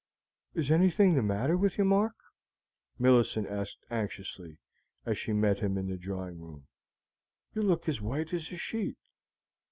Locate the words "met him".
5.31-5.77